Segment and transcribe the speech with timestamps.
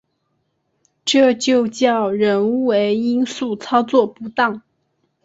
[1.05, 4.63] 这就叫人为因素操作不当